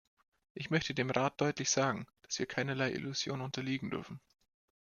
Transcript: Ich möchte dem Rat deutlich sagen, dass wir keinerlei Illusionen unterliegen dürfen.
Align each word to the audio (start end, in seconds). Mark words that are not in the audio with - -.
Ich 0.55 0.71
möchte 0.71 0.95
dem 0.95 1.11
Rat 1.11 1.39
deutlich 1.41 1.69
sagen, 1.69 2.07
dass 2.23 2.39
wir 2.39 2.47
keinerlei 2.47 2.91
Illusionen 2.91 3.43
unterliegen 3.43 3.91
dürfen. 3.91 4.19